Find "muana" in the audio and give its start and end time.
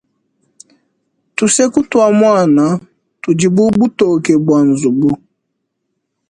2.19-2.65